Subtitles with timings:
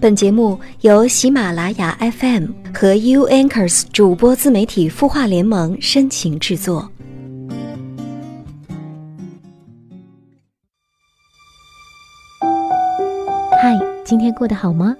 [0.00, 6.90] 本节目由喜马拉雅 FM 和 U Anchors 主播自媒体孵化联盟深情制作。
[13.60, 14.96] 嗨，今天过得好吗？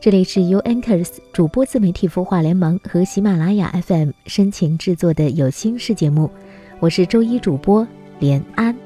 [0.00, 6.30] 这里是 U Anchors 主播自媒体孵化联盟和喜马拉雅 FM 深情制作的有心事节目，
[6.78, 7.84] 我是周一主播
[8.20, 8.76] 连安，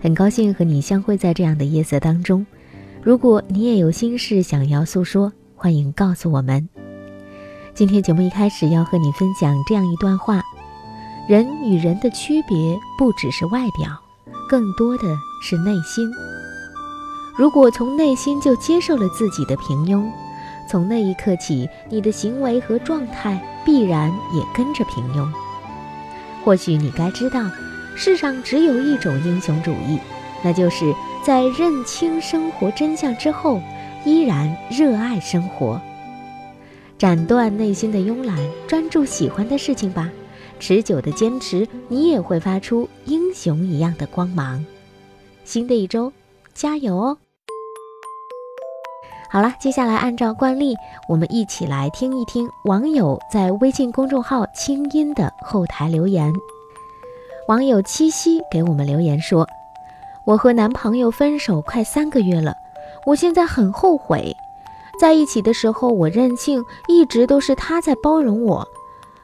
[0.00, 2.46] 很高兴和你相会在这样的夜色当中。
[3.02, 6.68] 如果你也有心事想要诉说，欢迎告诉我们。
[7.72, 10.42] 今天节目一开始要和你分享这样一段话：
[11.26, 13.98] 人与人的区别不只是外表，
[14.50, 15.04] 更多的
[15.42, 16.10] 是内心。
[17.38, 20.06] 如果从内心就接受了自己的平庸，
[20.68, 25.26] 从那一刻起，你的行为和状态必然也跟着平庸。
[26.44, 27.50] 或许你该知道，
[27.96, 29.98] 世上只有一种英雄主义，
[30.44, 30.94] 那就是。
[31.24, 33.60] 在认清生活真相之后，
[34.04, 35.80] 依然热爱生活。
[36.98, 38.36] 斩断内心的慵懒，
[38.66, 40.10] 专注喜欢的事情吧。
[40.58, 44.64] 持久的坚持，你也会发出英雄一样的光芒。
[45.44, 46.12] 新的一周，
[46.52, 47.16] 加油哦！
[49.30, 50.74] 好了，接下来按照惯例，
[51.08, 56.32] 我们一起来听一听网友在微信公众号“清音”的后台留言。
[57.48, 59.46] 网友七夕给我们留言说。
[60.24, 62.54] 我和男朋友分手快三个月了，
[63.06, 64.34] 我现在很后悔。
[65.00, 68.68] 在一起的时候，我任性，一直都是他在包容我。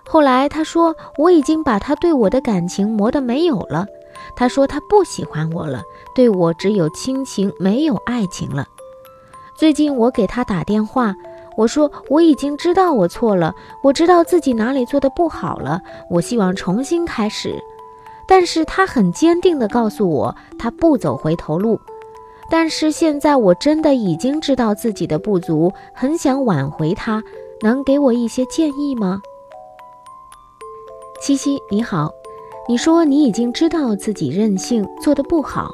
[0.09, 3.87] 后来他说我已经把他对我的感情磨得没有了，
[4.35, 5.83] 他说他不喜欢我了，
[6.15, 8.67] 对我只有亲情没有爱情了。
[9.55, 11.15] 最近我给他打电话，
[11.57, 17.61] 我说我已经知道我错了，我知道自己哪里做的不好了，我希望重新开始。
[18.29, 21.81] 但是他很坚定地告诉我，他不走回头路。
[22.49, 27.23] 但是现在我真的已经知道自己的不足，很想挽回他，
[27.61, 29.21] 能给我一些建议吗？
[31.21, 32.11] 七七你好，
[32.69, 35.71] 你说你已经知道自己任性做的不好，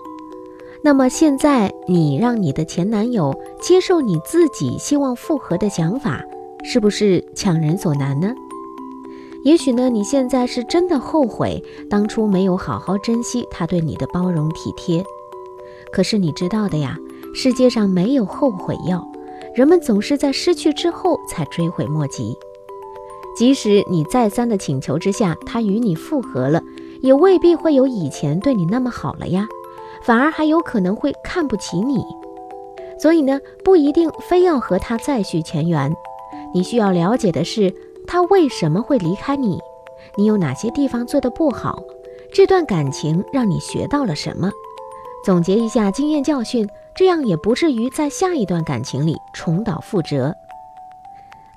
[0.82, 6.22] 那么现在你让你的前男友接受你自己希望复合的想法，
[6.64, 8.32] 是不是强人所难呢？
[9.44, 15.04] 也许呢，你现在是真的后悔当初没有好好珍惜他对你的包容体贴。
[15.92, 16.96] 可是你知道的呀，
[17.34, 19.04] 世界上没有后悔药，
[19.54, 22.36] 人们总是在失去之后才追悔莫及。
[23.36, 26.62] 即使你再三的请求之下，他与你复合了，
[27.00, 29.48] 也未必会有以前对你那么好了呀，
[30.04, 32.04] 反而还有可能会看不起你。
[33.00, 35.92] 所以呢，不一定非要和他再续前缘。
[36.54, 37.74] 你需要了解的是。
[38.06, 39.60] 他为什么会离开你？
[40.16, 41.82] 你有哪些地方做得不好？
[42.34, 44.50] 这段感情让你学到了什么？
[45.24, 50.34] 总结一下经验教训，这样也不至于在下一段感情里重蹈覆辙。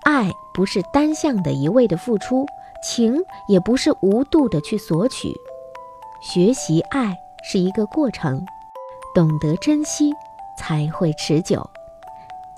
[0.04, 2.46] 爱不是单向的一味的付出，
[2.84, 5.34] 情也不是无度的去索取。
[6.22, 8.46] 学习爱是一个过程，
[9.16, 10.14] 懂得珍惜
[10.58, 11.68] 才会持久。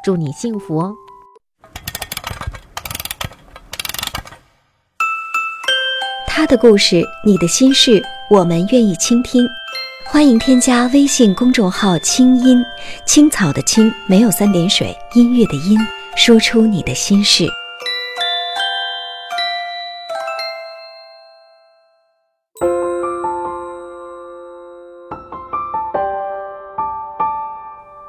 [0.03, 0.93] 祝你幸福哦！
[6.39, 7.99] 他的故事，你的心事，
[8.29, 9.43] 我们愿意倾听。
[10.05, 12.63] 欢迎添加微信公众号“清音
[13.07, 15.79] 青草”的青没有三点水，音乐的音，
[16.15, 17.47] 说出你的心事。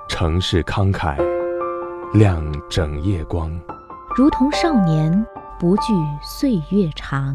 [0.07, 1.17] 城市慷慨，
[2.13, 3.51] 亮整夜光，
[4.15, 5.27] 如同少年
[5.59, 7.35] 不惧岁月长。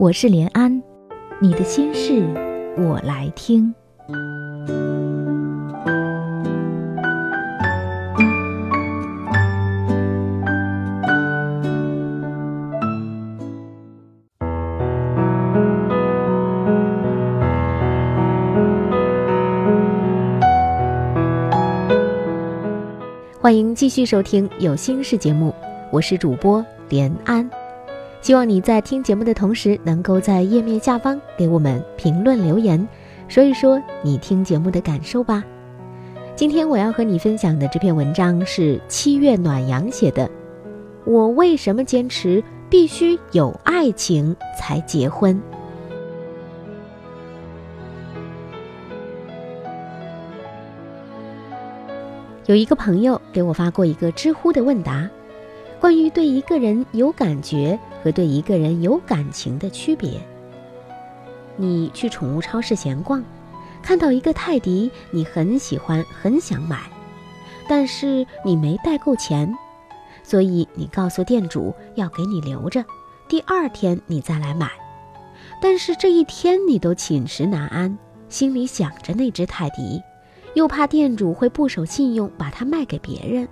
[0.00, 0.80] 我是连安，
[1.40, 2.24] 你的心事
[2.76, 3.74] 我来听。
[23.40, 25.52] 欢迎继续收听有心事节目，
[25.90, 27.50] 我是主播连安。
[28.20, 32.86] 希望你在听节目的同时，能够在页面下方给我们评论留言，
[33.26, 35.42] 说一说你听节目的感受吧。
[36.34, 40.28] 今天我要和你分享的这篇文章是七月暖阳写的。
[41.04, 45.40] 我为什么坚持必须有爱情才结婚？
[52.46, 55.08] 有一个朋友给我发过一个知乎的问答，
[55.80, 60.20] 关于对一个人有感觉和对一个人有感情的区别。
[61.56, 63.22] 你去宠物超市闲逛。
[63.80, 66.80] 看到一个泰迪，你很喜欢，很想买，
[67.68, 69.56] 但是你没带够钱，
[70.22, 72.84] 所以你告诉店主要给你留着，
[73.28, 74.68] 第二天你再来买。
[75.62, 77.96] 但是这一天你都寝食难安，
[78.28, 80.02] 心里想着那只泰迪，
[80.54, 83.48] 又怕店主会不守信用把它卖给别人。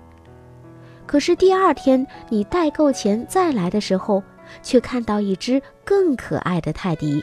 [1.06, 4.22] 可是第二天你带够钱再来的时候，
[4.62, 7.22] 却看到一只更可爱的泰迪。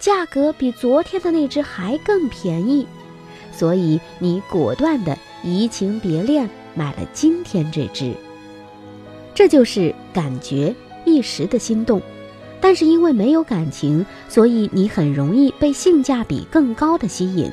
[0.00, 2.86] 价格比昨天的那只还更便宜，
[3.50, 8.12] 所以你果断的移情别恋，买了今天这只。
[9.34, 10.74] 这就是感觉
[11.06, 12.02] 一时的心动，
[12.60, 17.50] 但是因为没有感情，所以你很容易被性价比更高的吸引。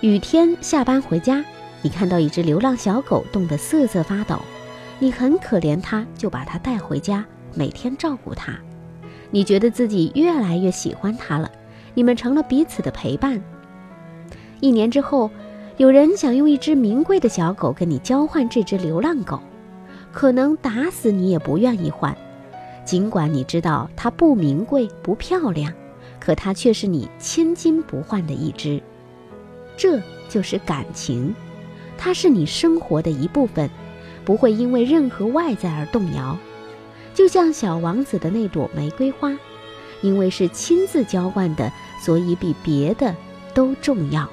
[0.00, 1.44] 雨天下班回家，
[1.82, 4.40] 你看到一只流浪小狗冻得瑟瑟发抖，
[4.98, 8.54] 你很可怜它，就把它带回家，每天照顾它。
[9.30, 11.50] 你觉得自己越来越喜欢他了，
[11.94, 13.42] 你们成了彼此的陪伴。
[14.60, 15.30] 一年之后，
[15.76, 19.40] 有人想用一只名贵的小狗跟你交换这只流浪狗，
[20.12, 22.16] 可能打死你也不愿意换。
[22.84, 25.70] 尽管你知道它不名贵不漂亮，
[26.18, 28.80] 可它却是你千金不换的一只。
[29.76, 31.34] 这就是感情，
[31.98, 33.68] 它是你生活的一部分，
[34.26, 36.36] 不会因为任何外在而动摇。
[37.14, 39.34] 就像小王子的那朵玫瑰花，
[40.02, 43.14] 因为是亲自浇灌的，所以比别的
[43.54, 44.28] 都重要。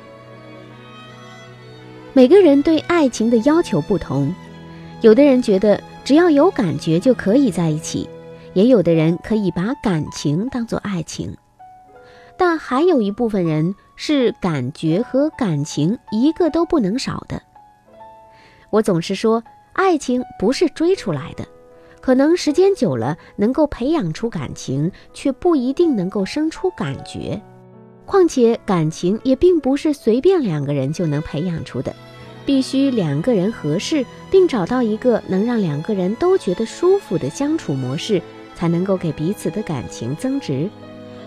[2.12, 4.36] 每个人对爱情的要求不同，
[5.00, 8.10] 有的人觉得只要有感觉就可以在一起，
[8.54, 11.38] 也有的人可以把感情当做爱情，
[12.38, 17.42] 但还有一部分人是感觉和感情一个都不能少的。
[18.70, 19.44] 我总是说，
[19.74, 21.46] 爱情不是追出来的。
[22.02, 27.42] 可能时间久了能够培养出感情，却不一定能够生出感觉。
[28.06, 31.96] 况且感情也并不是随便两个人就能培养出的，
[32.46, 38.22] 必须两个人合适，并找到一个能让两个人都觉得舒服的相处模式，
[38.54, 40.70] 才能够给彼此的感情增值。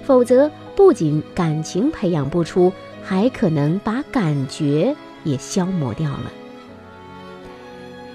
[0.03, 2.71] 否则，不仅感情培养不出，
[3.03, 4.95] 还可能把感觉
[5.25, 6.31] 也消磨掉了。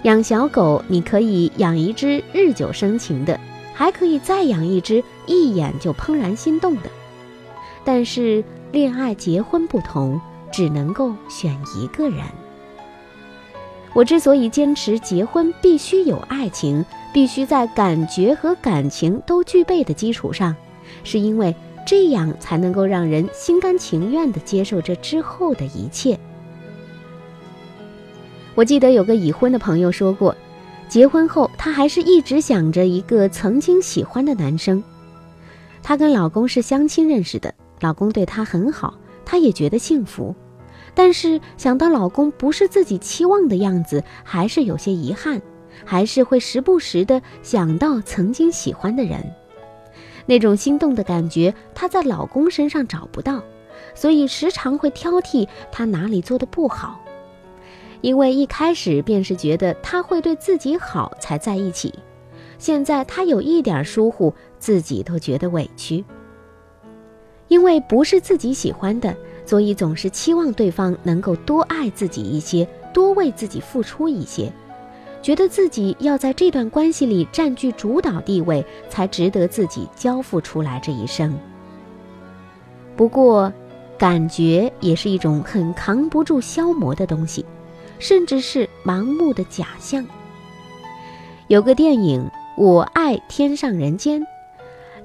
[0.04, 3.40] 养小狗，你可以养一只日久生情的，
[3.74, 6.90] 还可以再养一只一眼就怦然心动的。
[7.84, 10.20] 但是恋爱结婚不同，
[10.52, 12.24] 只能够选一个人。
[13.94, 16.84] 我之所以坚持结婚必须有爱情，
[17.14, 20.56] 必须在感觉和感情都具备的基础上，
[21.04, 21.54] 是因为
[21.86, 26.18] 这样才能够让人心甘情愿地接受这之后的一切。
[28.54, 30.36] 我记得有个已婚的朋友说过，
[30.90, 34.84] 结婚后她还是一直想着一个曾经喜欢的男生。
[35.82, 38.94] 她跟老公是相亲认识的，老公对她很好，
[39.26, 40.36] 她也觉得幸福。
[40.94, 45.42] 但是想到老公不是自己期望的样子，还是有些遗憾，
[45.86, 49.24] 还是会时不时的想到曾经喜欢的人，
[50.26, 53.42] 那种心动的感觉，她在老公身上找不到，
[53.96, 57.00] 所以时常会挑剔他哪里做的不好。
[58.02, 61.94] 因为一开始便是觉得他会对自己好才在一起，
[62.58, 66.04] 现在他有一点疏忽，自己都觉得委屈。
[67.48, 69.16] 因为不是自己喜欢的，
[69.46, 74.52] 所以总是期望对方能够多爱自己一些，多为自己付出一些，
[75.22, 81.38] 觉得自己要在这段关系里占据主导地位，才值得自己交付出来这一生。
[82.96, 83.52] 不过，
[83.98, 87.46] 感觉也是一种很扛不住消磨的东西。
[88.02, 90.06] 甚至是盲目的假象。
[91.48, 92.22] 有个电影
[92.58, 94.22] 《我爱天上人间》，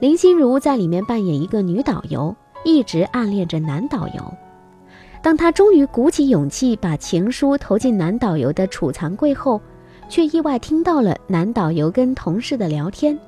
[0.01, 2.35] 林心如在里面扮演一个女导游，
[2.65, 4.35] 一直暗恋着男导游。
[5.23, 9.61] 当她终于鼓起勇气把情书投进男导游的储藏柜后，
[10.09, 13.19] 却意外听到了男导游跟同事的聊天，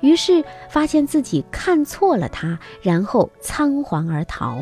[0.00, 4.58] 于是发现自己看错了他，然后仓皇而逃。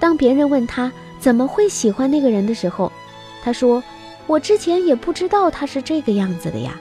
[0.00, 0.92] 当别人问他，
[1.22, 2.90] 怎么会喜欢那个人的时候，
[3.44, 3.80] 他说
[4.26, 6.74] ：“我之前也不知道他是这个样子的呀，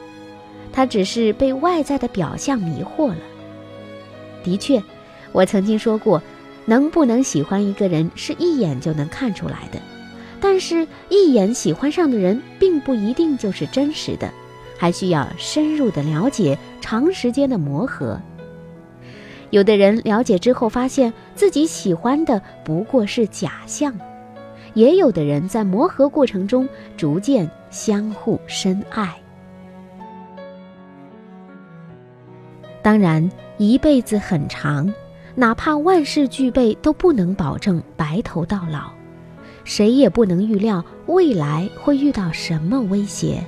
[0.74, 3.18] 他只是被外在的表象迷惑了。”
[4.44, 4.82] 的确，
[5.32, 6.20] 我曾经说过，
[6.66, 9.80] 能不能喜欢一个人是一眼就能看出来的，
[10.40, 14.28] 但是，一眼喜欢上的人并不一定就是真实的，
[14.76, 18.20] 还需要深入的了解，长时间的磨合。
[19.52, 23.94] 有的人了解之后发现自己喜欢的不过是假象，
[24.74, 29.16] 也有的人在磨合过程中逐渐相互深爱。
[32.82, 34.92] 当然，一辈子很长。
[35.34, 38.92] 哪怕万事俱备，都不能保证白头到老。
[39.64, 43.42] 谁也不能预料未来会遇到什么威胁。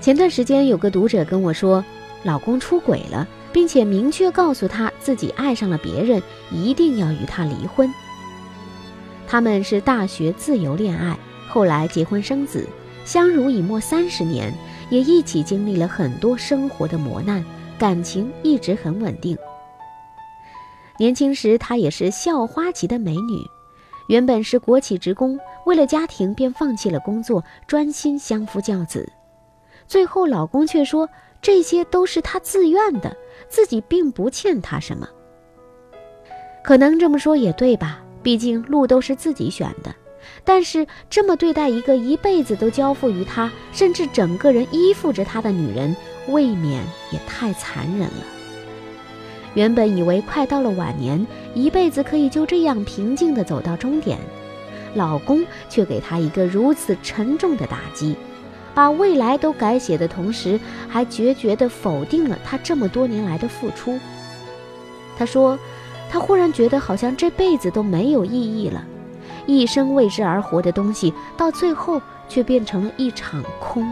[0.00, 1.84] 前段时间有个读者跟我说，
[2.22, 7.88] 老公出轨了，并且明确告诉他自己爱上了别人，一定要与他离婚。
[9.26, 11.18] 他们是大学自由恋爱，
[11.48, 12.66] 后来结婚生子，
[13.04, 14.52] 相濡以沫三十年，
[14.88, 17.44] 也一起经历了很多生活的磨难，
[17.78, 19.36] 感情一直很稳定。
[20.98, 23.40] 年轻时，她也是校花级的美女，
[24.08, 29.10] 原本是国企职工，为了家庭便放弃了工作，专心相夫教子。
[29.88, 31.08] 最后，老公却说
[31.42, 33.14] 这些都是她自愿的，
[33.48, 35.08] 自己并不欠她什么。
[36.64, 38.02] 可能这么说也对吧？
[38.26, 39.94] 毕竟路都是自己选的。
[40.42, 45.94] 但是这么对待一个一辈子都交付于他，甚至整个人依附着他的女人，
[46.26, 48.24] 未免也太残忍了。
[49.54, 54.18] 原本以为快到了晚年，一辈子可以就这样平静地走到终点，
[54.96, 58.16] 老公却给她一个如此沉重的打击，
[58.74, 63.96] 把未来都改写的同时，还决绝地否定了她这么多年来的付出。
[65.16, 65.56] 她说
[66.10, 68.84] ：“他忽然觉得好像这辈子都没有意义了，
[69.46, 73.86] 一生为之而活的东西，到最后却变成了一场空。”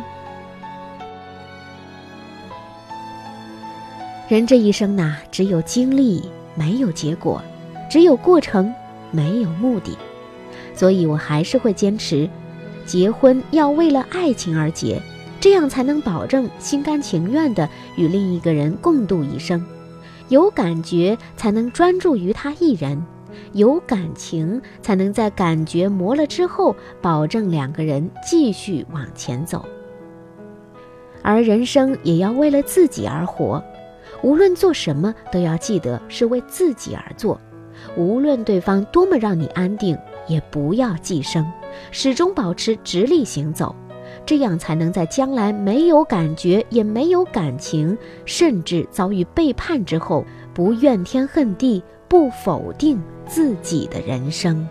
[4.27, 7.41] 人这一生呐，只有经历，没有结果；
[7.91, 8.73] 只有过程，
[9.11, 9.97] 没有目的。
[10.75, 12.29] 所以我还是会坚持，
[12.87, 15.01] 结婚要为了爱情而结，
[15.41, 19.65] 这样才能保证心甘情愿地与另一个人共度一生。
[20.29, 23.05] 有感觉才能专注于他一人，
[23.53, 29.65] 有感情才能在感觉磨了之后，保证两个人继续往前走。
[31.23, 33.63] 而人生也要为了自己而活。
[34.23, 37.39] 无论做什么，都要记得是为自己而做。
[37.97, 41.45] 无论对方多么让你安定，也不要寄生，
[41.91, 43.75] 始终保持直立行走，
[44.27, 54.67] 这样才能在将来没有感觉，也没有感情，甚至遭遇背叛之后，不怨天恨地，不否定自己的人生。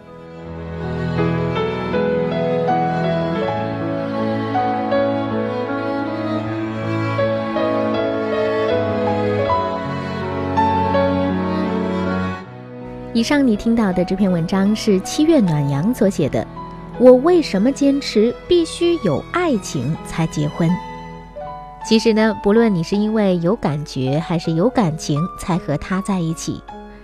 [13.15, 16.45] 以上你听到的这篇文章是七月暖阳所写的。
[16.99, 20.69] 我为什么坚持必须有爱情才结婚？
[21.85, 26.61] 其实呢，不论你是因为有感觉还是有感情才和他在一起，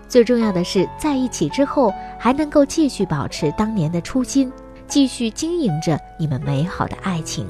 [0.08, 4.52] 最重要的是在一起之后还能够继续保持当年的初心，
[4.88, 7.46] 继续经营着你们美好的爱情。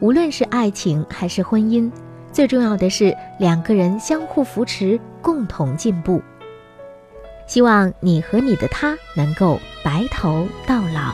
[0.00, 1.90] 无论是爱情还是婚姻，
[2.32, 6.22] 最重要的是两个人相互扶持，共同进步。
[7.46, 11.12] 希望你和你的他能够白头到老。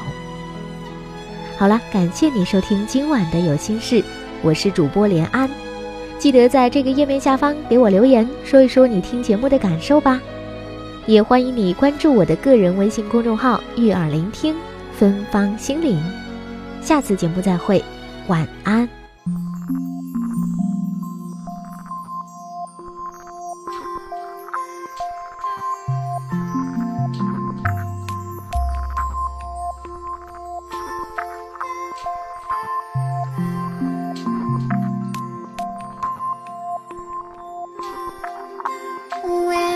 [1.62, 4.02] 好了，感谢你收听今晚的有心事，
[4.42, 5.48] 我是主播连安。
[6.18, 10.20] 记得在这个页面下方给我留言，说一说你听节目的感受吧。
[11.06, 14.56] 也欢迎你关注我的个人微信公众号“悦耳聆听
[14.92, 16.02] 芬芳心灵”。
[16.82, 17.80] 下次节目再会，
[18.26, 18.88] 晚安。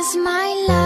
[0.06, 0.85] was my life.